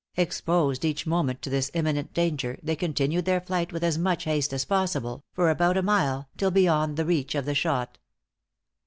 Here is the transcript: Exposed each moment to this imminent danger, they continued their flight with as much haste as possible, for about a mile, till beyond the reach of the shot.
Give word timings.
Exposed 0.17 0.83
each 0.83 1.05
moment 1.05 1.43
to 1.43 1.49
this 1.51 1.69
imminent 1.75 2.11
danger, 2.11 2.57
they 2.63 2.75
continued 2.75 3.25
their 3.25 3.39
flight 3.39 3.71
with 3.71 3.83
as 3.83 3.99
much 3.99 4.23
haste 4.23 4.51
as 4.51 4.65
possible, 4.65 5.23
for 5.31 5.51
about 5.51 5.77
a 5.77 5.83
mile, 5.83 6.27
till 6.37 6.49
beyond 6.49 6.97
the 6.97 7.05
reach 7.05 7.35
of 7.35 7.45
the 7.45 7.53
shot. 7.53 7.99